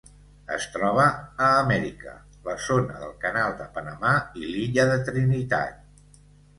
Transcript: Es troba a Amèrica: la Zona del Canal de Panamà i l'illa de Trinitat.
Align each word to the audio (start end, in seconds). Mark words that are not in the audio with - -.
Es 0.53 0.63
troba 0.77 1.03
a 1.49 1.49
Amèrica: 1.57 2.15
la 2.49 2.57
Zona 2.69 2.99
del 3.05 3.15
Canal 3.29 3.55
de 3.63 3.71
Panamà 3.79 4.19
i 4.45 4.53
l'illa 4.53 4.91
de 4.95 5.01
Trinitat. 5.13 6.23